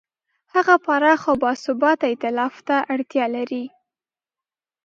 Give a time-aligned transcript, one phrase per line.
[0.53, 3.65] هغه پراخ او باثباته ایتلاف ته اړتیا لري.